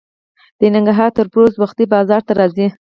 د 0.59 0.61
ننګرهار 0.75 1.09
تربوز 1.17 1.51
وختي 1.61 1.85
بازار 1.93 2.21
ته 2.27 2.33
راځي. 2.39 2.67